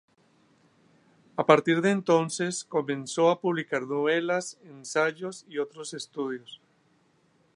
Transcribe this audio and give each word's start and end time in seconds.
A 1.37 1.45
partir 1.45 1.81
de 1.83 1.91
entonces 1.91 2.63
comenzó 2.65 3.29
a 3.29 3.39
publicar 3.39 3.83
novelas, 3.83 4.59
ensayos 4.63 5.45
y 5.47 5.59
otros 5.59 5.93
estudios. 5.93 6.59